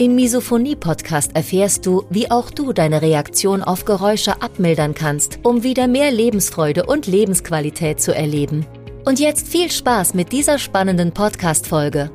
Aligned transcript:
Im 0.00 0.14
Misophonie-Podcast 0.14 1.36
erfährst 1.36 1.84
du, 1.84 2.04
wie 2.08 2.30
auch 2.30 2.50
du 2.50 2.72
deine 2.72 3.02
Reaktion 3.02 3.62
auf 3.62 3.84
Geräusche 3.84 4.40
abmildern 4.40 4.94
kannst, 4.94 5.40
um 5.42 5.62
wieder 5.62 5.88
mehr 5.88 6.10
Lebensfreude 6.10 6.86
und 6.86 7.06
Lebensqualität 7.06 8.00
zu 8.00 8.14
erleben. 8.14 8.64
Und 9.04 9.20
jetzt 9.20 9.46
viel 9.46 9.70
Spaß 9.70 10.14
mit 10.14 10.32
dieser 10.32 10.58
spannenden 10.58 11.12
Podcast-Folge. 11.12 12.10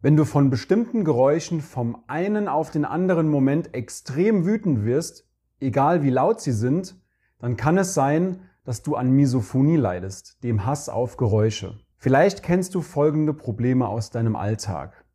Wenn 0.00 0.16
du 0.16 0.24
von 0.24 0.48
bestimmten 0.48 1.04
Geräuschen 1.04 1.60
vom 1.60 2.02
einen 2.06 2.48
auf 2.48 2.70
den 2.70 2.86
anderen 2.86 3.28
Moment 3.28 3.74
extrem 3.74 4.46
wütend 4.46 4.86
wirst, 4.86 5.28
egal 5.60 6.02
wie 6.02 6.08
laut 6.08 6.40
sie 6.40 6.52
sind, 6.52 6.96
dann 7.40 7.58
kann 7.58 7.76
es 7.76 7.92
sein, 7.92 8.40
dass 8.64 8.82
du 8.82 8.94
an 8.94 9.10
Misophonie 9.10 9.76
leidest, 9.76 10.42
dem 10.42 10.64
Hass 10.64 10.88
auf 10.88 11.18
Geräusche. 11.18 11.78
Vielleicht 11.98 12.42
kennst 12.42 12.74
du 12.74 12.80
folgende 12.80 13.34
Probleme 13.34 13.86
aus 13.86 14.10
deinem 14.10 14.34
Alltag. 14.34 15.05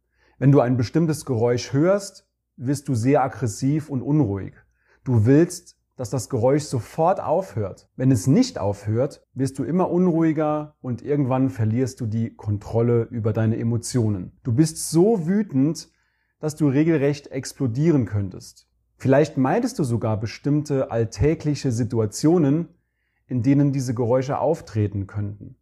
Wenn 0.41 0.51
du 0.51 0.59
ein 0.59 0.75
bestimmtes 0.75 1.23
Geräusch 1.25 1.71
hörst, 1.71 2.27
wirst 2.57 2.87
du 2.87 2.95
sehr 2.95 3.21
aggressiv 3.21 3.89
und 3.89 4.01
unruhig. 4.01 4.53
Du 5.03 5.27
willst, 5.27 5.77
dass 5.97 6.09
das 6.09 6.29
Geräusch 6.29 6.63
sofort 6.63 7.19
aufhört. 7.21 7.91
Wenn 7.95 8.09
es 8.09 8.25
nicht 8.25 8.57
aufhört, 8.57 9.23
wirst 9.35 9.59
du 9.59 9.63
immer 9.63 9.91
unruhiger 9.91 10.73
und 10.81 11.03
irgendwann 11.03 11.51
verlierst 11.51 12.01
du 12.01 12.07
die 12.07 12.35
Kontrolle 12.35 13.03
über 13.11 13.33
deine 13.33 13.59
Emotionen. 13.59 14.31
Du 14.41 14.51
bist 14.51 14.89
so 14.89 15.27
wütend, 15.27 15.91
dass 16.39 16.55
du 16.55 16.69
regelrecht 16.69 17.27
explodieren 17.27 18.07
könntest. 18.07 18.67
Vielleicht 18.97 19.37
meidest 19.37 19.77
du 19.77 19.83
sogar 19.83 20.19
bestimmte 20.19 20.89
alltägliche 20.89 21.71
Situationen, 21.71 22.69
in 23.27 23.43
denen 23.43 23.73
diese 23.73 23.93
Geräusche 23.93 24.39
auftreten 24.39 25.05
könnten. 25.05 25.55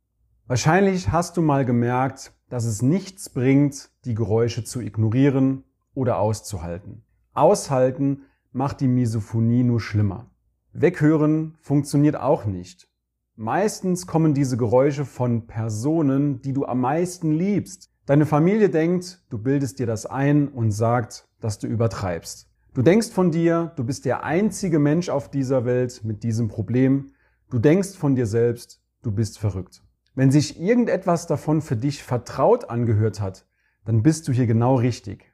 Wahrscheinlich 0.49 1.11
hast 1.11 1.37
du 1.37 1.43
mal 1.43 1.63
gemerkt, 1.63 2.33
dass 2.49 2.65
es 2.65 2.81
nichts 2.81 3.29
bringt, 3.29 3.91
die 4.05 4.15
Geräusche 4.15 4.63
zu 4.63 4.81
ignorieren 4.81 5.63
oder 5.93 6.17
auszuhalten. 6.17 7.03
Aushalten 7.35 8.23
macht 8.51 8.81
die 8.81 8.87
Misophonie 8.87 9.61
nur 9.61 9.79
schlimmer. 9.79 10.31
Weghören 10.73 11.55
funktioniert 11.61 12.15
auch 12.15 12.45
nicht. 12.45 12.89
Meistens 13.35 14.07
kommen 14.07 14.33
diese 14.33 14.57
Geräusche 14.57 15.05
von 15.05 15.45
Personen, 15.45 16.41
die 16.41 16.53
du 16.53 16.65
am 16.65 16.81
meisten 16.81 17.31
liebst. 17.31 17.91
Deine 18.07 18.25
Familie 18.25 18.71
denkt, 18.71 19.23
du 19.29 19.37
bildest 19.37 19.77
dir 19.77 19.85
das 19.85 20.07
ein 20.07 20.47
und 20.47 20.71
sagt, 20.71 21.27
dass 21.39 21.59
du 21.59 21.67
übertreibst. 21.67 22.49
Du 22.73 22.81
denkst 22.81 23.11
von 23.11 23.29
dir, 23.29 23.71
du 23.75 23.83
bist 23.83 24.03
der 24.03 24.23
einzige 24.23 24.79
Mensch 24.79 25.09
auf 25.09 25.29
dieser 25.29 25.65
Welt 25.65 26.03
mit 26.03 26.23
diesem 26.23 26.47
Problem. 26.47 27.11
Du 27.51 27.59
denkst 27.59 27.89
von 27.89 28.15
dir 28.15 28.25
selbst, 28.25 28.81
du 29.03 29.11
bist 29.11 29.37
verrückt. 29.37 29.83
Wenn 30.15 30.31
sich 30.31 30.59
irgendetwas 30.59 31.27
davon 31.27 31.61
für 31.61 31.75
dich 31.75 32.03
vertraut 32.03 32.69
angehört 32.69 33.21
hat, 33.21 33.45
dann 33.85 34.03
bist 34.03 34.27
du 34.27 34.31
hier 34.31 34.47
genau 34.47 34.75
richtig. 34.75 35.33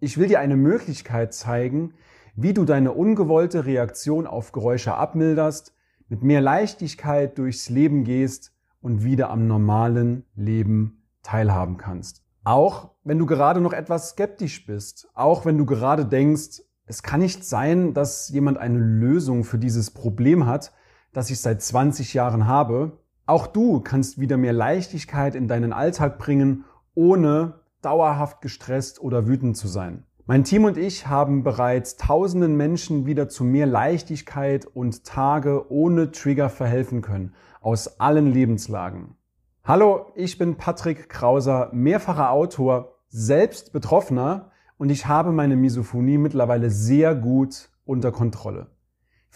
Ich 0.00 0.18
will 0.18 0.28
dir 0.28 0.40
eine 0.40 0.56
Möglichkeit 0.56 1.32
zeigen, 1.32 1.94
wie 2.36 2.52
du 2.52 2.64
deine 2.64 2.92
ungewollte 2.92 3.64
Reaktion 3.64 4.26
auf 4.26 4.52
Geräusche 4.52 4.94
abmilderst, 4.94 5.74
mit 6.08 6.22
mehr 6.22 6.40
Leichtigkeit 6.40 7.38
durchs 7.38 7.68
Leben 7.68 8.04
gehst 8.04 8.52
und 8.80 9.04
wieder 9.04 9.30
am 9.30 9.46
normalen 9.46 10.24
Leben 10.34 11.04
teilhaben 11.22 11.76
kannst. 11.76 12.22
Auch 12.44 12.90
wenn 13.04 13.18
du 13.18 13.26
gerade 13.26 13.60
noch 13.60 13.72
etwas 13.72 14.10
skeptisch 14.10 14.66
bist, 14.66 15.08
auch 15.14 15.46
wenn 15.46 15.56
du 15.56 15.64
gerade 15.64 16.04
denkst, 16.04 16.60
es 16.86 17.02
kann 17.02 17.20
nicht 17.20 17.44
sein, 17.44 17.94
dass 17.94 18.28
jemand 18.28 18.58
eine 18.58 18.78
Lösung 18.78 19.44
für 19.44 19.58
dieses 19.58 19.90
Problem 19.90 20.44
hat, 20.44 20.74
das 21.14 21.30
ich 21.30 21.40
seit 21.40 21.62
20 21.62 22.12
Jahren 22.12 22.46
habe, 22.46 22.98
auch 23.26 23.46
du 23.46 23.80
kannst 23.80 24.20
wieder 24.20 24.36
mehr 24.36 24.52
Leichtigkeit 24.52 25.34
in 25.34 25.48
deinen 25.48 25.72
Alltag 25.72 26.18
bringen, 26.18 26.64
ohne 26.94 27.60
dauerhaft 27.80 28.40
gestresst 28.40 29.00
oder 29.00 29.26
wütend 29.26 29.56
zu 29.56 29.68
sein. 29.68 30.04
Mein 30.26 30.44
Team 30.44 30.64
und 30.64 30.78
ich 30.78 31.06
haben 31.06 31.42
bereits 31.42 31.96
tausenden 31.96 32.56
Menschen 32.56 33.04
wieder 33.04 33.28
zu 33.28 33.44
mehr 33.44 33.66
Leichtigkeit 33.66 34.64
und 34.64 35.04
Tage 35.04 35.70
ohne 35.70 36.12
Trigger 36.12 36.48
verhelfen 36.48 37.02
können, 37.02 37.34
aus 37.60 38.00
allen 38.00 38.32
Lebenslagen. 38.32 39.16
Hallo, 39.64 40.06
ich 40.14 40.38
bin 40.38 40.56
Patrick 40.56 41.08
Krauser, 41.08 41.70
mehrfacher 41.72 42.30
Autor, 42.30 42.96
selbst 43.08 43.72
Betroffener 43.72 44.50
und 44.76 44.90
ich 44.90 45.06
habe 45.06 45.32
meine 45.32 45.56
Misophonie 45.56 46.18
mittlerweile 46.18 46.70
sehr 46.70 47.14
gut 47.14 47.70
unter 47.84 48.12
Kontrolle. 48.12 48.68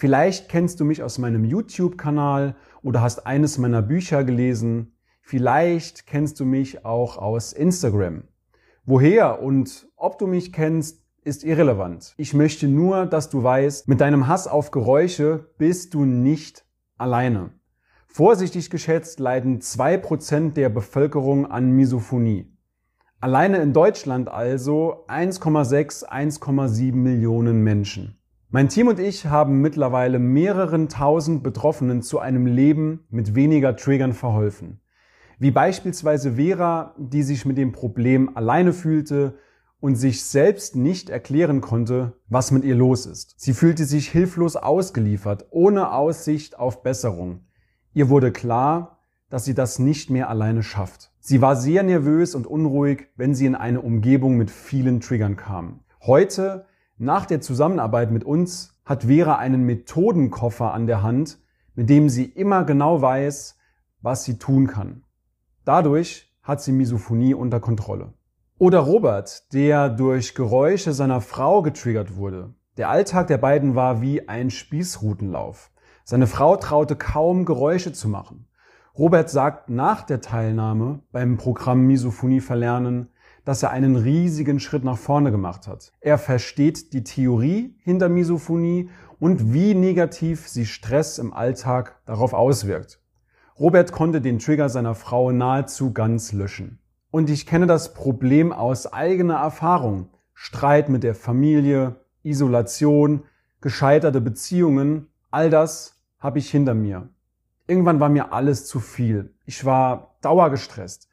Vielleicht 0.00 0.48
kennst 0.48 0.78
du 0.78 0.84
mich 0.84 1.02
aus 1.02 1.18
meinem 1.18 1.44
YouTube-Kanal 1.44 2.54
oder 2.84 3.02
hast 3.02 3.26
eines 3.26 3.58
meiner 3.58 3.82
Bücher 3.82 4.22
gelesen. 4.22 4.92
Vielleicht 5.22 6.06
kennst 6.06 6.38
du 6.38 6.44
mich 6.44 6.84
auch 6.84 7.18
aus 7.18 7.52
Instagram. 7.52 8.22
Woher 8.86 9.42
und 9.42 9.88
ob 9.96 10.16
du 10.16 10.28
mich 10.28 10.52
kennst, 10.52 11.02
ist 11.24 11.42
irrelevant. 11.42 12.14
Ich 12.16 12.32
möchte 12.32 12.68
nur, 12.68 13.06
dass 13.06 13.28
du 13.28 13.42
weißt, 13.42 13.88
mit 13.88 14.00
deinem 14.00 14.28
Hass 14.28 14.46
auf 14.46 14.70
Geräusche 14.70 15.50
bist 15.58 15.94
du 15.94 16.04
nicht 16.04 16.64
alleine. 16.96 17.50
Vorsichtig 18.06 18.70
geschätzt 18.70 19.18
leiden 19.18 19.60
zwei 19.60 19.96
Prozent 19.96 20.56
der 20.56 20.68
Bevölkerung 20.68 21.44
an 21.50 21.72
Misophonie. 21.72 22.56
Alleine 23.18 23.56
in 23.56 23.72
Deutschland 23.72 24.28
also 24.28 25.06
1,6, 25.08 26.04
1,7 26.04 26.94
Millionen 26.94 27.64
Menschen. 27.64 28.17
Mein 28.50 28.70
Team 28.70 28.88
und 28.88 28.98
ich 28.98 29.26
haben 29.26 29.60
mittlerweile 29.60 30.18
mehreren 30.18 30.88
tausend 30.88 31.42
Betroffenen 31.42 32.00
zu 32.00 32.18
einem 32.18 32.46
Leben 32.46 33.04
mit 33.10 33.34
weniger 33.34 33.76
Triggern 33.76 34.14
verholfen. 34.14 34.80
Wie 35.38 35.50
beispielsweise 35.50 36.36
Vera, 36.36 36.94
die 36.96 37.22
sich 37.22 37.44
mit 37.44 37.58
dem 37.58 37.72
Problem 37.72 38.38
alleine 38.38 38.72
fühlte 38.72 39.36
und 39.80 39.96
sich 39.96 40.24
selbst 40.24 40.76
nicht 40.76 41.10
erklären 41.10 41.60
konnte, 41.60 42.14
was 42.30 42.50
mit 42.50 42.64
ihr 42.64 42.74
los 42.74 43.04
ist. 43.04 43.34
Sie 43.36 43.52
fühlte 43.52 43.84
sich 43.84 44.08
hilflos 44.08 44.56
ausgeliefert, 44.56 45.48
ohne 45.50 45.92
Aussicht 45.92 46.58
auf 46.58 46.82
Besserung. 46.82 47.42
Ihr 47.92 48.08
wurde 48.08 48.32
klar, 48.32 49.00
dass 49.28 49.44
sie 49.44 49.54
das 49.54 49.78
nicht 49.78 50.08
mehr 50.08 50.30
alleine 50.30 50.62
schafft. 50.62 51.12
Sie 51.20 51.42
war 51.42 51.54
sehr 51.54 51.82
nervös 51.82 52.34
und 52.34 52.46
unruhig, 52.46 53.08
wenn 53.14 53.34
sie 53.34 53.44
in 53.44 53.54
eine 53.54 53.82
Umgebung 53.82 54.38
mit 54.38 54.50
vielen 54.50 55.00
Triggern 55.00 55.36
kam. 55.36 55.80
Heute 56.00 56.64
nach 56.98 57.26
der 57.26 57.40
Zusammenarbeit 57.40 58.10
mit 58.10 58.24
uns 58.24 58.76
hat 58.84 59.04
Vera 59.04 59.36
einen 59.36 59.62
Methodenkoffer 59.62 60.74
an 60.74 60.86
der 60.86 61.02
Hand, 61.02 61.38
mit 61.74 61.88
dem 61.88 62.08
sie 62.08 62.24
immer 62.24 62.64
genau 62.64 63.00
weiß, 63.00 63.56
was 64.00 64.24
sie 64.24 64.38
tun 64.38 64.66
kann. 64.66 65.04
Dadurch 65.64 66.34
hat 66.42 66.60
sie 66.60 66.72
Misophonie 66.72 67.34
unter 67.34 67.60
Kontrolle. 67.60 68.14
Oder 68.58 68.80
Robert, 68.80 69.52
der 69.52 69.88
durch 69.88 70.34
Geräusche 70.34 70.92
seiner 70.92 71.20
Frau 71.20 71.62
getriggert 71.62 72.16
wurde. 72.16 72.54
Der 72.76 72.88
Alltag 72.88 73.28
der 73.28 73.38
beiden 73.38 73.76
war 73.76 74.00
wie 74.00 74.28
ein 74.28 74.50
Spießrutenlauf. 74.50 75.70
Seine 76.02 76.26
Frau 76.26 76.56
traute 76.56 76.96
kaum 76.96 77.44
Geräusche 77.44 77.92
zu 77.92 78.08
machen. 78.08 78.48
Robert 78.96 79.30
sagt 79.30 79.70
nach 79.70 80.02
der 80.02 80.20
Teilnahme 80.20 81.02
beim 81.12 81.36
Programm 81.36 81.86
Misophonie 81.86 82.40
verlernen, 82.40 83.10
dass 83.48 83.62
er 83.62 83.70
einen 83.70 83.96
riesigen 83.96 84.60
Schritt 84.60 84.84
nach 84.84 84.98
vorne 84.98 85.30
gemacht 85.30 85.68
hat. 85.68 85.94
Er 86.02 86.18
versteht 86.18 86.92
die 86.92 87.02
Theorie 87.02 87.74
hinter 87.80 88.10
Misophonie 88.10 88.90
und 89.18 89.54
wie 89.54 89.72
negativ 89.72 90.46
sie 90.46 90.66
Stress 90.66 91.16
im 91.16 91.32
Alltag 91.32 91.98
darauf 92.04 92.34
auswirkt. 92.34 93.00
Robert 93.58 93.90
konnte 93.90 94.20
den 94.20 94.38
Trigger 94.38 94.68
seiner 94.68 94.94
Frau 94.94 95.32
nahezu 95.32 95.94
ganz 95.94 96.34
löschen. 96.34 96.78
Und 97.10 97.30
ich 97.30 97.46
kenne 97.46 97.66
das 97.66 97.94
Problem 97.94 98.52
aus 98.52 98.92
eigener 98.92 99.36
Erfahrung. 99.36 100.10
Streit 100.34 100.90
mit 100.90 101.02
der 101.02 101.14
Familie, 101.14 101.96
Isolation, 102.22 103.22
gescheiterte 103.62 104.20
Beziehungen, 104.20 105.06
all 105.30 105.48
das 105.48 106.02
habe 106.18 106.38
ich 106.38 106.50
hinter 106.50 106.74
mir. 106.74 107.08
Irgendwann 107.66 107.98
war 107.98 108.10
mir 108.10 108.30
alles 108.30 108.66
zu 108.66 108.78
viel. 108.78 109.32
Ich 109.46 109.64
war 109.64 110.18
dauergestresst. 110.20 111.07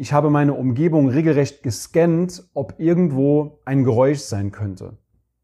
Ich 0.00 0.12
habe 0.12 0.30
meine 0.30 0.54
Umgebung 0.54 1.08
regelrecht 1.08 1.64
gescannt, 1.64 2.48
ob 2.54 2.74
irgendwo 2.78 3.58
ein 3.64 3.82
Geräusch 3.82 4.20
sein 4.20 4.52
könnte. 4.52 4.96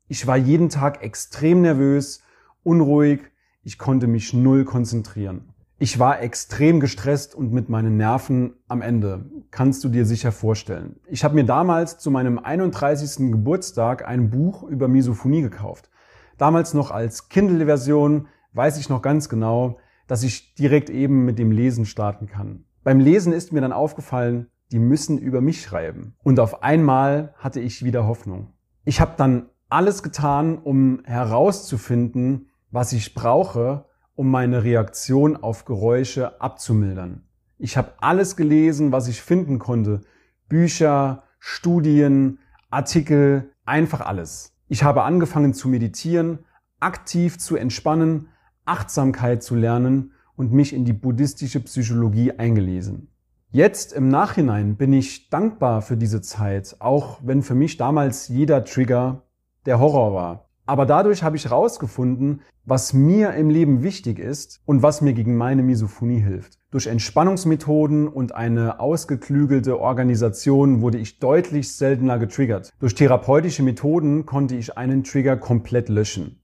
Ich 0.06 0.28
war 0.28 0.36
jeden 0.36 0.68
Tag 0.68 1.02
extrem 1.02 1.60
nervös, 1.60 2.22
unruhig, 2.62 3.32
ich 3.64 3.78
konnte 3.78 4.06
mich 4.06 4.32
null 4.32 4.64
konzentrieren. 4.64 5.52
Ich 5.80 5.98
war 5.98 6.22
extrem 6.22 6.78
gestresst 6.78 7.34
und 7.34 7.52
mit 7.52 7.68
meinen 7.68 7.96
Nerven 7.96 8.54
am 8.68 8.80
Ende. 8.80 9.28
Kannst 9.50 9.82
du 9.82 9.88
dir 9.88 10.06
sicher 10.06 10.30
vorstellen. 10.30 11.00
Ich 11.08 11.24
habe 11.24 11.34
mir 11.34 11.44
damals 11.44 11.98
zu 11.98 12.12
meinem 12.12 12.38
31. 12.38 13.32
Geburtstag 13.32 14.06
ein 14.06 14.30
Buch 14.30 14.62
über 14.62 14.86
Misophonie 14.86 15.42
gekauft. 15.42 15.90
Damals 16.38 16.74
noch 16.74 16.92
als 16.92 17.28
Kindle-Version 17.28 18.28
weiß 18.52 18.78
ich 18.78 18.88
noch 18.88 19.02
ganz 19.02 19.28
genau, 19.28 19.78
dass 20.06 20.22
ich 20.22 20.54
direkt 20.54 20.90
eben 20.90 21.24
mit 21.24 21.40
dem 21.40 21.50
Lesen 21.50 21.86
starten 21.86 22.28
kann. 22.28 22.66
Beim 22.84 23.00
Lesen 23.00 23.32
ist 23.32 23.50
mir 23.50 23.62
dann 23.62 23.72
aufgefallen, 23.72 24.48
die 24.70 24.78
müssen 24.78 25.16
über 25.16 25.40
mich 25.40 25.62
schreiben. 25.62 26.16
Und 26.22 26.38
auf 26.38 26.62
einmal 26.62 27.34
hatte 27.38 27.58
ich 27.58 27.82
wieder 27.82 28.06
Hoffnung. 28.06 28.52
Ich 28.84 29.00
habe 29.00 29.14
dann 29.16 29.48
alles 29.70 30.02
getan, 30.02 30.58
um 30.58 31.00
herauszufinden, 31.04 32.50
was 32.70 32.92
ich 32.92 33.14
brauche, 33.14 33.86
um 34.14 34.30
meine 34.30 34.64
Reaktion 34.64 35.36
auf 35.36 35.64
Geräusche 35.64 36.42
abzumildern. 36.42 37.26
Ich 37.56 37.78
habe 37.78 37.94
alles 38.00 38.36
gelesen, 38.36 38.92
was 38.92 39.08
ich 39.08 39.22
finden 39.22 39.58
konnte. 39.58 40.02
Bücher, 40.50 41.22
Studien, 41.38 42.38
Artikel, 42.68 43.50
einfach 43.64 44.02
alles. 44.02 44.52
Ich 44.68 44.84
habe 44.84 45.04
angefangen 45.04 45.54
zu 45.54 45.68
meditieren, 45.68 46.40
aktiv 46.80 47.38
zu 47.38 47.56
entspannen, 47.56 48.28
Achtsamkeit 48.66 49.42
zu 49.42 49.54
lernen 49.54 50.12
und 50.36 50.52
mich 50.52 50.72
in 50.72 50.84
die 50.84 50.92
buddhistische 50.92 51.60
Psychologie 51.60 52.32
eingelesen. 52.32 53.08
Jetzt 53.50 53.92
im 53.92 54.08
Nachhinein 54.08 54.76
bin 54.76 54.92
ich 54.92 55.30
dankbar 55.30 55.80
für 55.80 55.96
diese 55.96 56.20
Zeit, 56.20 56.76
auch 56.80 57.20
wenn 57.22 57.42
für 57.42 57.54
mich 57.54 57.76
damals 57.76 58.28
jeder 58.28 58.64
Trigger 58.64 59.22
der 59.64 59.78
Horror 59.78 60.12
war. 60.12 60.48
Aber 60.66 60.86
dadurch 60.86 61.22
habe 61.22 61.36
ich 61.36 61.44
herausgefunden, 61.44 62.40
was 62.64 62.94
mir 62.94 63.34
im 63.34 63.50
Leben 63.50 63.82
wichtig 63.82 64.18
ist 64.18 64.60
und 64.64 64.82
was 64.82 65.02
mir 65.02 65.12
gegen 65.12 65.36
meine 65.36 65.62
Misophonie 65.62 66.20
hilft. 66.20 66.58
Durch 66.70 66.86
Entspannungsmethoden 66.86 68.08
und 68.08 68.34
eine 68.34 68.80
ausgeklügelte 68.80 69.78
Organisation 69.78 70.80
wurde 70.80 70.98
ich 70.98 71.18
deutlich 71.18 71.76
seltener 71.76 72.18
getriggert. 72.18 72.72
Durch 72.80 72.94
therapeutische 72.94 73.62
Methoden 73.62 74.24
konnte 74.24 74.56
ich 74.56 74.78
einen 74.78 75.04
Trigger 75.04 75.36
komplett 75.36 75.90
löschen. 75.90 76.40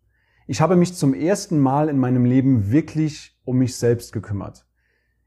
Ich 0.50 0.60
habe 0.60 0.74
mich 0.74 0.96
zum 0.96 1.14
ersten 1.14 1.60
Mal 1.60 1.88
in 1.88 1.96
meinem 1.96 2.24
Leben 2.24 2.72
wirklich 2.72 3.38
um 3.44 3.58
mich 3.58 3.76
selbst 3.76 4.12
gekümmert. 4.12 4.66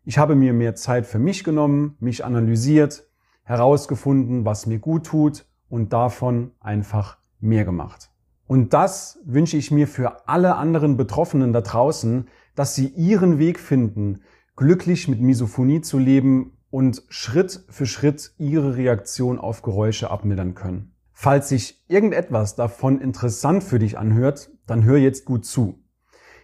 Ich 0.04 0.18
habe 0.18 0.36
mir 0.36 0.52
mehr 0.52 0.76
Zeit 0.76 1.06
für 1.06 1.18
mich 1.18 1.46
genommen, 1.46 1.96
mich 2.02 2.26
analysiert, 2.26 3.08
herausgefunden, 3.44 4.44
was 4.44 4.66
mir 4.66 4.80
gut 4.80 5.06
tut 5.06 5.46
und 5.70 5.94
davon 5.94 6.52
einfach 6.60 7.20
mehr 7.40 7.64
gemacht. 7.64 8.12
Und 8.48 8.74
das 8.74 9.18
wünsche 9.24 9.56
ich 9.56 9.72
mir 9.72 9.88
für 9.88 10.28
alle 10.28 10.58
anderen 10.58 10.98
Betroffenen 10.98 11.54
da 11.54 11.62
draußen, 11.62 12.28
dass 12.54 12.76
sie 12.76 12.88
ihren 12.88 13.40
Weg 13.40 13.62
finden, 13.62 14.24
glücklich 14.58 15.08
mit 15.08 15.22
Misophonie 15.22 15.80
zu 15.80 16.00
leben 16.00 16.58
und 16.70 17.02
Schritt 17.08 17.64
für 17.70 17.86
Schritt 17.86 18.34
ihre 18.40 18.76
Reaktion 18.76 19.40
auf 19.40 19.62
Geräusche 19.62 20.12
abmildern 20.12 20.54
können. 20.54 20.92
Falls 21.14 21.48
sich 21.48 21.82
irgendetwas 21.88 22.56
davon 22.56 23.00
interessant 23.00 23.64
für 23.64 23.80
dich 23.80 23.98
anhört, 23.98 24.50
dann 24.66 24.84
hör 24.84 24.98
jetzt 24.98 25.26
gut 25.26 25.46
zu. 25.46 25.80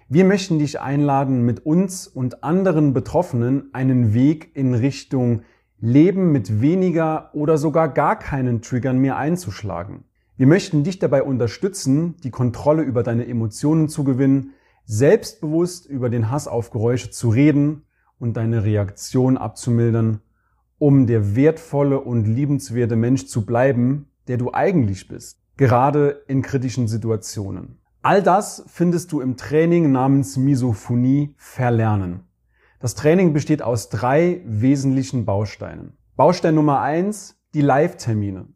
Wir 0.07 0.25
möchten 0.25 0.57
dich 0.57 0.79
einladen, 0.81 1.45
mit 1.45 1.65
uns 1.65 2.07
und 2.07 2.43
anderen 2.43 2.93
Betroffenen 2.93 3.69
einen 3.73 4.13
Weg 4.13 4.55
in 4.55 4.73
Richtung 4.73 5.43
Leben 5.79 6.31
mit 6.31 6.61
weniger 6.61 7.29
oder 7.33 7.57
sogar 7.57 7.89
gar 7.89 8.17
keinen 8.17 8.61
Triggern 8.61 8.97
mehr 8.97 9.17
einzuschlagen. 9.17 10.03
Wir 10.35 10.47
möchten 10.47 10.83
dich 10.83 10.99
dabei 10.99 11.23
unterstützen, 11.23 12.15
die 12.23 12.31
Kontrolle 12.31 12.81
über 12.81 13.03
deine 13.03 13.27
Emotionen 13.27 13.87
zu 13.87 14.03
gewinnen, 14.03 14.53
selbstbewusst 14.85 15.85
über 15.85 16.09
den 16.09 16.31
Hass 16.31 16.47
auf 16.47 16.71
Geräusche 16.71 17.11
zu 17.11 17.29
reden 17.29 17.83
und 18.19 18.35
deine 18.35 18.63
Reaktion 18.63 19.37
abzumildern, 19.37 20.21
um 20.77 21.07
der 21.07 21.35
wertvolle 21.35 21.99
und 21.99 22.25
liebenswerte 22.25 22.95
Mensch 22.95 23.27
zu 23.27 23.45
bleiben, 23.45 24.07
der 24.27 24.37
du 24.37 24.53
eigentlich 24.53 25.07
bist, 25.07 25.43
gerade 25.57 26.23
in 26.27 26.41
kritischen 26.41 26.87
Situationen. 26.87 27.77
All 28.01 28.23
das 28.23 28.63
findest 28.67 29.11
du 29.11 29.19
im 29.19 29.35
Training 29.35 29.91
namens 29.91 30.37
Misophonie 30.37 31.35
Verlernen. 31.35 32.23
Das 32.79 32.95
Training 32.95 33.33
besteht 33.33 33.61
aus 33.61 33.89
drei 33.89 34.41
wesentlichen 34.45 35.25
Bausteinen. 35.25 35.97
Baustein 36.15 36.55
Nummer 36.55 36.79
eins: 36.79 37.35
die 37.53 37.59
Live-Termine. 37.59 38.47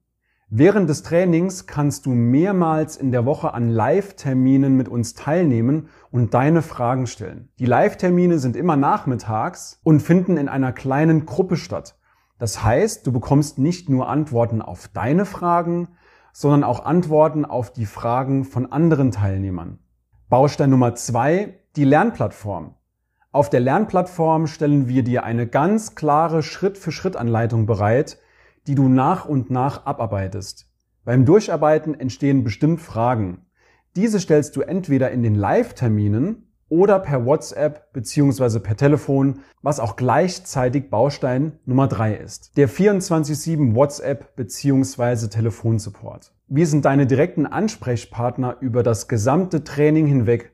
Während 0.47 0.89
des 0.89 1.03
Trainings 1.03 1.67
kannst 1.67 2.05
du 2.05 2.11
mehrmals 2.11 2.95
in 2.95 3.11
der 3.11 3.25
Woche 3.25 3.53
an 3.53 3.67
Live-Terminen 3.67 4.77
mit 4.77 4.87
uns 4.87 5.13
teilnehmen 5.13 5.89
und 6.09 6.33
deine 6.33 6.61
Fragen 6.61 7.05
stellen. 7.05 7.49
Die 7.59 7.65
Live-Termine 7.65 8.39
sind 8.39 8.55
immer 8.55 8.77
nachmittags 8.77 9.81
und 9.83 9.99
finden 9.99 10.37
in 10.37 10.47
einer 10.47 10.71
kleinen 10.71 11.25
Gruppe 11.25 11.57
statt. 11.57 11.97
Das 12.39 12.63
heißt, 12.63 13.05
du 13.05 13.11
bekommst 13.11 13.57
nicht 13.57 13.89
nur 13.89 14.07
Antworten 14.07 14.61
auf 14.61 14.87
deine 14.87 15.25
Fragen, 15.25 15.89
sondern 16.33 16.65
auch 16.65 16.83
Antworten 16.83 17.45
auf 17.45 17.71
die 17.71 17.85
Fragen 17.85 18.43
von 18.43 18.71
anderen 18.71 19.11
Teilnehmern. 19.11 19.79
Baustein 20.27 20.71
Nummer 20.71 20.95
zwei, 20.95 21.59
die 21.75 21.85
Lernplattform. 21.85 22.75
Auf 23.31 23.49
der 23.49 23.61
Lernplattform 23.61 24.47
stellen 24.47 24.87
wir 24.87 25.03
dir 25.03 25.23
eine 25.23 25.47
ganz 25.47 25.95
klare 25.95 26.43
Schritt-für-Schritt-Anleitung 26.43 27.65
bereit, 27.65 28.17
die 28.67 28.75
du 28.75 28.89
nach 28.89 29.25
und 29.25 29.49
nach 29.49 29.85
abarbeitest. 29.85 30.67
Beim 31.05 31.25
Durcharbeiten 31.25 31.99
entstehen 31.99 32.43
bestimmt 32.43 32.81
Fragen. 32.81 33.45
Diese 33.95 34.19
stellst 34.19 34.55
du 34.55 34.61
entweder 34.61 35.11
in 35.11 35.21
den 35.21 35.35
Live-Terminen 35.35 36.52
oder 36.73 36.97
per 36.97 37.23
WhatsApp 37.23 37.93
bzw. 37.93 38.57
per 38.57 38.75
Telefon, 38.75 39.41
was 39.61 39.79
auch 39.79 39.95
gleichzeitig 39.95 40.89
Baustein 40.89 41.59
Nummer 41.67 41.87
drei 41.87 42.15
ist. 42.15 42.57
Der 42.57 42.67
24-7 42.67 43.75
WhatsApp 43.75 44.35
bzw. 44.35 45.27
Telefonsupport. 45.27 46.33
Wir 46.47 46.65
sind 46.65 46.85
deine 46.85 47.05
direkten 47.05 47.45
Ansprechpartner 47.45 48.57
über 48.59 48.81
das 48.81 49.07
gesamte 49.07 49.63
Training 49.63 50.07
hinweg. 50.07 50.51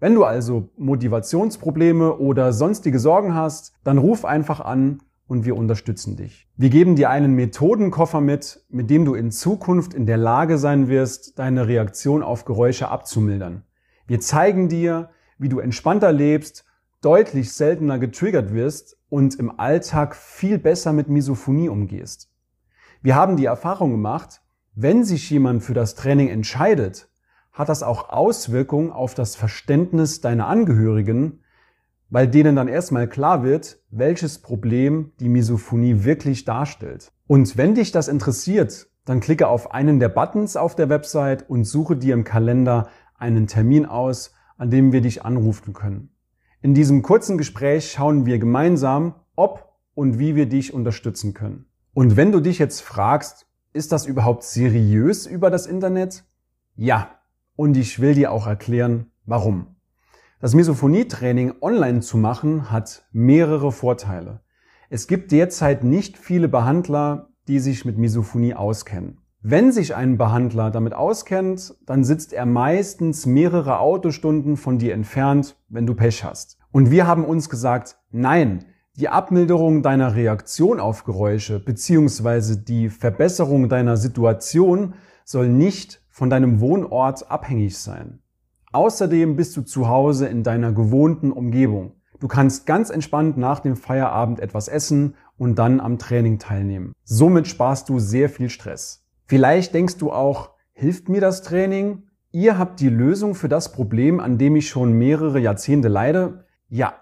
Wenn 0.00 0.16
du 0.16 0.24
also 0.24 0.70
Motivationsprobleme 0.76 2.16
oder 2.16 2.52
sonstige 2.52 2.98
Sorgen 2.98 3.36
hast, 3.36 3.72
dann 3.84 3.98
ruf 3.98 4.24
einfach 4.24 4.58
an 4.58 4.98
und 5.28 5.44
wir 5.44 5.56
unterstützen 5.56 6.16
dich. 6.16 6.48
Wir 6.56 6.70
geben 6.70 6.96
dir 6.96 7.10
einen 7.10 7.34
Methodenkoffer 7.34 8.20
mit, 8.20 8.64
mit 8.70 8.90
dem 8.90 9.04
du 9.04 9.14
in 9.14 9.30
Zukunft 9.30 9.94
in 9.94 10.06
der 10.06 10.16
Lage 10.16 10.58
sein 10.58 10.88
wirst, 10.88 11.38
deine 11.38 11.68
Reaktion 11.68 12.24
auf 12.24 12.44
Geräusche 12.44 12.88
abzumildern. 12.88 13.62
Wir 14.08 14.18
zeigen 14.18 14.68
dir, 14.68 15.10
wie 15.40 15.48
du 15.48 15.58
entspannter 15.58 16.12
lebst, 16.12 16.64
deutlich 17.00 17.52
seltener 17.52 17.98
getriggert 17.98 18.52
wirst 18.52 18.98
und 19.08 19.34
im 19.36 19.58
Alltag 19.58 20.14
viel 20.14 20.58
besser 20.58 20.92
mit 20.92 21.08
Misophonie 21.08 21.68
umgehst. 21.68 22.30
Wir 23.02 23.16
haben 23.16 23.36
die 23.36 23.46
Erfahrung 23.46 23.90
gemacht, 23.90 24.42
wenn 24.74 25.02
sich 25.04 25.28
jemand 25.30 25.62
für 25.64 25.74
das 25.74 25.94
Training 25.94 26.28
entscheidet, 26.28 27.08
hat 27.52 27.68
das 27.68 27.82
auch 27.82 28.10
Auswirkungen 28.10 28.92
auf 28.92 29.14
das 29.14 29.34
Verständnis 29.34 30.20
deiner 30.20 30.46
Angehörigen, 30.46 31.40
weil 32.10 32.28
denen 32.28 32.54
dann 32.54 32.68
erstmal 32.68 33.08
klar 33.08 33.42
wird, 33.42 33.80
welches 33.90 34.38
Problem 34.40 35.12
die 35.20 35.28
Misophonie 35.28 36.04
wirklich 36.04 36.44
darstellt. 36.44 37.12
Und 37.26 37.56
wenn 37.56 37.74
dich 37.74 37.92
das 37.92 38.08
interessiert, 38.08 38.88
dann 39.04 39.20
klicke 39.20 39.48
auf 39.48 39.72
einen 39.72 40.00
der 40.00 40.08
Buttons 40.10 40.56
auf 40.56 40.74
der 40.76 40.88
Website 40.88 41.48
und 41.48 41.64
suche 41.64 41.96
dir 41.96 42.14
im 42.14 42.24
Kalender 42.24 42.88
einen 43.18 43.46
Termin 43.46 43.86
aus, 43.86 44.34
an 44.60 44.68
dem 44.68 44.92
wir 44.92 45.00
dich 45.00 45.24
anrufen 45.24 45.72
können. 45.72 46.10
In 46.60 46.74
diesem 46.74 47.00
kurzen 47.00 47.38
Gespräch 47.38 47.92
schauen 47.92 48.26
wir 48.26 48.38
gemeinsam, 48.38 49.14
ob 49.34 49.72
und 49.94 50.18
wie 50.18 50.36
wir 50.36 50.46
dich 50.46 50.74
unterstützen 50.74 51.32
können. 51.32 51.64
Und 51.94 52.18
wenn 52.18 52.30
du 52.30 52.40
dich 52.40 52.58
jetzt 52.58 52.82
fragst, 52.82 53.46
ist 53.72 53.90
das 53.90 54.04
überhaupt 54.04 54.42
seriös 54.42 55.24
über 55.26 55.48
das 55.48 55.66
Internet? 55.66 56.24
Ja. 56.76 57.08
Und 57.56 57.74
ich 57.78 58.00
will 58.00 58.14
dir 58.14 58.32
auch 58.32 58.46
erklären, 58.46 59.10
warum. 59.24 59.76
Das 60.40 60.54
Misophonietraining 60.54 61.54
online 61.62 62.00
zu 62.00 62.18
machen 62.18 62.70
hat 62.70 63.06
mehrere 63.12 63.72
Vorteile. 63.72 64.42
Es 64.90 65.06
gibt 65.06 65.32
derzeit 65.32 65.84
nicht 65.84 66.18
viele 66.18 66.48
Behandler, 66.48 67.30
die 67.48 67.60
sich 67.60 67.86
mit 67.86 67.96
Misophonie 67.96 68.54
auskennen. 68.54 69.19
Wenn 69.42 69.72
sich 69.72 69.94
ein 69.94 70.18
Behandler 70.18 70.70
damit 70.70 70.92
auskennt, 70.92 71.74
dann 71.86 72.04
sitzt 72.04 72.34
er 72.34 72.44
meistens 72.44 73.24
mehrere 73.24 73.78
Autostunden 73.78 74.58
von 74.58 74.76
dir 74.76 74.92
entfernt, 74.92 75.56
wenn 75.70 75.86
du 75.86 75.94
Pech 75.94 76.24
hast. 76.24 76.58
Und 76.72 76.90
wir 76.90 77.06
haben 77.06 77.24
uns 77.24 77.48
gesagt, 77.48 77.96
nein, 78.10 78.66
die 78.96 79.08
Abmilderung 79.08 79.82
deiner 79.82 80.14
Reaktion 80.14 80.78
auf 80.78 81.04
Geräusche 81.04 81.58
bzw. 81.58 82.56
die 82.56 82.90
Verbesserung 82.90 83.70
deiner 83.70 83.96
Situation 83.96 84.92
soll 85.24 85.48
nicht 85.48 86.02
von 86.10 86.28
deinem 86.28 86.60
Wohnort 86.60 87.30
abhängig 87.30 87.78
sein. 87.78 88.18
Außerdem 88.72 89.36
bist 89.36 89.56
du 89.56 89.62
zu 89.62 89.88
Hause 89.88 90.26
in 90.26 90.42
deiner 90.42 90.72
gewohnten 90.72 91.32
Umgebung. 91.32 91.94
Du 92.20 92.28
kannst 92.28 92.66
ganz 92.66 92.90
entspannt 92.90 93.38
nach 93.38 93.60
dem 93.60 93.76
Feierabend 93.76 94.38
etwas 94.38 94.68
essen 94.68 95.14
und 95.38 95.58
dann 95.58 95.80
am 95.80 95.96
Training 95.96 96.38
teilnehmen. 96.38 96.92
Somit 97.04 97.48
sparst 97.48 97.88
du 97.88 97.98
sehr 97.98 98.28
viel 98.28 98.50
Stress. 98.50 99.06
Vielleicht 99.30 99.74
denkst 99.74 99.98
du 99.98 100.10
auch, 100.10 100.54
hilft 100.72 101.08
mir 101.08 101.20
das 101.20 101.42
Training? 101.42 102.08
Ihr 102.32 102.58
habt 102.58 102.80
die 102.80 102.88
Lösung 102.88 103.36
für 103.36 103.48
das 103.48 103.70
Problem, 103.70 104.18
an 104.18 104.38
dem 104.38 104.56
ich 104.56 104.68
schon 104.68 104.92
mehrere 104.94 105.38
Jahrzehnte 105.38 105.86
leide? 105.86 106.46
Ja, 106.68 106.94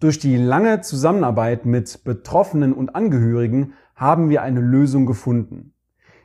Durch 0.00 0.18
die 0.18 0.38
lange 0.38 0.80
Zusammenarbeit 0.80 1.66
mit 1.66 2.02
Betroffenen 2.04 2.72
und 2.72 2.96
Angehörigen 2.96 3.74
haben 3.94 4.30
wir 4.30 4.40
eine 4.40 4.60
Lösung 4.60 5.04
gefunden. 5.04 5.74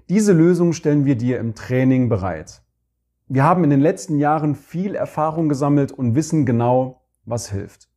Diese 0.07 0.31
Lösung 0.31 0.71
stellen 0.71 1.03
wir 1.03 1.17
dir 1.17 1.39
im 1.39 1.55
Training 1.55 2.07
bereit. 2.07 2.61
Wir 3.27 3.43
haben 3.43 3.65
in 3.65 3.69
den 3.69 3.81
letzten 3.81 4.17
Jahren 4.17 4.55
viel 4.55 4.95
Erfahrung 4.95 5.49
gesammelt 5.49 5.91
und 5.91 6.15
wissen 6.15 6.45
genau, 6.45 7.01
was 7.25 7.51
hilft. 7.51 7.89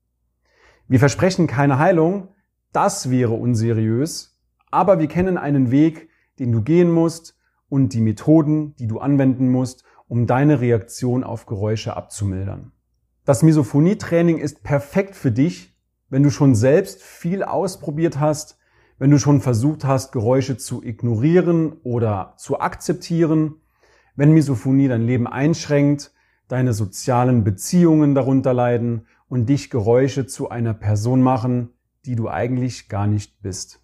Wir 0.89 0.99
versprechen 0.99 1.47
keine 1.47 1.79
Heilung, 1.79 2.27
das 2.73 3.09
wäre 3.09 3.35
unseriös, 3.35 4.37
aber 4.73 4.99
wir 4.99 5.07
kennen 5.07 5.39
einen 5.39 5.71
Weg, 5.71 6.09
den 6.41 6.51
du 6.51 6.61
gehen 6.63 6.91
musst 6.91 7.39
und 7.73 7.95
die 7.95 8.03
Methoden, 8.03 8.77
die 8.77 8.87
du 8.87 8.99
anwenden 8.99 9.49
musst, 9.49 9.83
um 10.07 10.27
deine 10.27 10.61
Reaktion 10.61 11.25
auf 11.25 11.47
Geräusche 11.47 11.97
abzumildern. 11.97 12.73
Das 13.25 13.43
Misophonie-Training 13.43 14.37
ist 14.37 14.63
perfekt 14.63 15.17
für 15.17 15.33
dich, 15.33 15.75
wenn 16.11 16.23
du 16.23 16.29
schon 16.29 16.55
selbst 16.55 17.03
viel 17.03 17.43
ausprobiert 17.43 18.21
hast, 18.21 18.59
wenn 18.99 19.11
du 19.11 19.19
schon 19.19 19.41
versucht 19.41 19.87
hast, 19.87 20.13
Geräusche 20.13 20.59
zu 20.59 20.83
ignorieren 20.83 21.73
oder 21.83 22.35
zu 22.37 22.61
akzeptieren, 22.61 23.55
wenn 24.17 24.33
Misophonie 24.33 24.89
dein 24.89 25.07
Leben 25.07 25.27
einschränkt, 25.27 26.13
deine 26.49 26.75
sozialen 26.75 27.43
Beziehungen 27.43 28.15
darunter 28.15 28.53
leiden 28.53 29.07
und 29.31 29.47
dich 29.47 29.71
Geräusche 29.71 30.27
zu 30.27 30.51
einer 30.51 30.75
Person 30.75 31.23
machen, 31.23 31.71
die 32.05 32.17
du 32.17 32.29
eigentlich 32.29 32.91
gar 32.91 33.07
nicht 33.07 33.41
bist. 33.41 33.81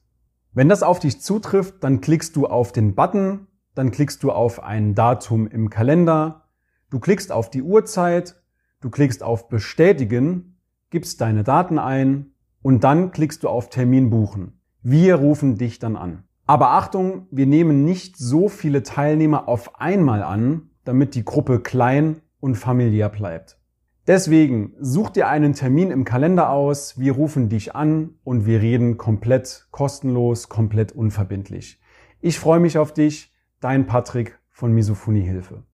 Wenn 0.53 0.69
das 0.69 0.83
auf 0.83 0.99
dich 0.99 1.23
zutrifft, 1.23 1.83
dann 1.83 2.03
klickst 2.03 2.37
du 2.37 2.47
auf 2.47 2.73
den 2.73 2.95
Button, 2.95 3.48
dann 3.79 3.93
klickst 3.93 4.25
du 4.25 4.33
auf 4.33 4.65
ein 4.65 4.97
Datum 4.97 5.47
im 5.47 5.71
Kalender, 5.71 6.49
du 6.91 6.99
klickst 6.99 7.31
auf 7.31 7.49
die 7.49 7.63
Uhrzeit, 7.63 8.35
du 8.81 8.91
klickst 8.91 9.23
auf 9.23 9.49
Bestätigen, 9.49 10.57
gibst 10.91 11.21
deine 11.21 11.45
Daten 11.45 11.79
ein 11.79 12.33
und 12.61 12.83
dann 12.83 13.13
klickst 13.13 13.45
du 13.45 13.49
auf 13.49 13.71
Termin 13.71 14.11
buchen. 14.11 14.61
Wir 14.83 15.15
rufen 15.15 15.59
dich 15.59 15.79
dann 15.79 15.95
an. 15.95 16.25
Aber 16.45 16.71
Achtung, 16.71 17.29
wir 17.31 17.47
nehmen 17.47 17.85
nicht 17.85 18.17
so 18.17 18.49
viele 18.49 18.83
Teilnehmer 18.83 19.47
auf 19.47 19.81
einmal 19.81 20.25
an, 20.25 20.71
damit 20.85 21.15
die 21.15 21.25
Gruppe 21.25 21.61
klein 21.61 22.21
und 22.41 22.57
familiär 22.57 23.09
bleibt. 23.09 23.61
Deswegen 24.09 24.75
such 24.81 25.11
dir 25.11 25.29
einen 25.29 25.53
Termin 25.53 25.93
im 25.93 26.05
Kalender 26.05 26.51
aus, 26.51 26.99
wir 26.99 27.13
rufen 27.13 27.49
dich 27.49 27.77
an 27.77 28.17
und 28.25 28.45
wir 28.45 28.61
reden 28.61 28.97
komplett 28.97 29.69
kostenlos, 29.71 30.49
komplett 30.49 30.91
unverbindlich. 30.91 31.81
Ich 32.21 32.41
freue 32.41 32.59
mich 32.59 32.77
auf 32.77 32.93
dich, 32.93 33.33
dein 33.61 33.87
Patrick 33.87 34.39
von 34.51 34.73
Misophonie 34.73 35.23
Hilfe. 35.23 35.65